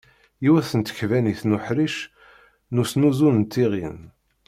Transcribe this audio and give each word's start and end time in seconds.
Yiwet 0.43 0.71
n 0.75 0.81
tkebannit 0.81 1.41
n 1.45 1.55
uḥric 1.57 1.97
n 2.73 2.81
uznuzu 2.81 3.29
d 3.37 3.47
tiɣin. 3.53 3.99